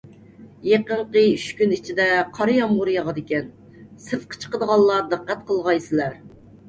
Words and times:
يېقىنقى 0.67 1.21
ئۈچ 1.33 1.43
كۈن 1.59 1.75
ئىچىدە 1.75 2.07
قارا 2.37 2.55
يامغۇر 2.57 2.91
ياغىدىكەن، 2.95 3.51
سىرتقا 4.07 4.43
چىقىدىغانلار 4.47 5.05
دىققەت 5.13 5.45
قىلغايسىلەر. 5.53 6.19